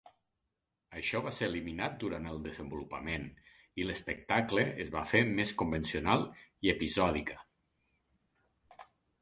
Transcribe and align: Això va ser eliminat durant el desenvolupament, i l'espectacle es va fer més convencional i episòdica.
Això 0.99 1.19
va 1.25 1.33
ser 1.39 1.49
eliminat 1.49 1.99
durant 2.03 2.25
el 2.31 2.41
desenvolupament, 2.47 3.27
i 3.83 3.87
l'espectacle 3.89 4.65
es 4.87 4.91
va 4.99 5.05
fer 5.13 5.23
més 5.37 5.55
convencional 5.63 6.27
i 6.69 6.73
episòdica. 6.75 7.39